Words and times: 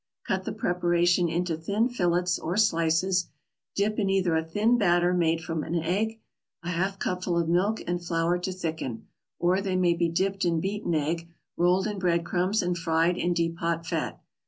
Cut 0.25 0.45
the 0.45 0.51
preparation 0.51 1.29
into 1.29 1.55
thin 1.55 1.87
fillets 1.87 2.39
or 2.39 2.57
slices, 2.57 3.27
dip 3.75 3.99
in 3.99 4.09
either 4.09 4.35
a 4.35 4.43
thin 4.43 4.79
batter 4.79 5.13
made 5.13 5.41
from 5.43 5.61
one 5.61 5.75
egg, 5.75 6.19
a 6.63 6.69
half 6.71 6.97
cupful 6.97 7.37
of 7.37 7.47
milk 7.47 7.83
and 7.85 8.03
flour 8.03 8.39
to 8.39 8.51
thicken, 8.51 9.05
or 9.37 9.61
they 9.61 9.75
may 9.75 9.93
be 9.93 10.09
dipped 10.09 10.43
in 10.43 10.59
beaten 10.59 10.95
egg, 10.95 11.29
rolled 11.55 11.85
in 11.85 11.99
bread 11.99 12.25
crumbs 12.25 12.63
and 12.63 12.79
fried 12.79 13.15
in 13.15 13.33
deep 13.33 13.57
hot 13.59 13.85
fat. 13.85 14.19